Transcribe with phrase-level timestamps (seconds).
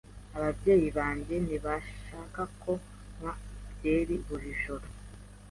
[0.37, 2.71] Ababyeyi banjye ntibashaka ko
[3.15, 3.33] nywa
[3.75, 4.85] byeri buri joro.